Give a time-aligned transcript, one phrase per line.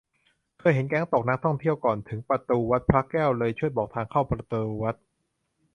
[0.59, 4.95] เคยเห็นแก๊งตกนักท่องเที่ยวก่อนถึงประตูวัดพระแก้ว เลยช่วยบอกทางเข้าประตูวัด